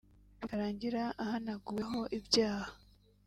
bikarangira 0.39 1.03
ahanaguweho 1.23 1.99
ibyaha 2.17 2.67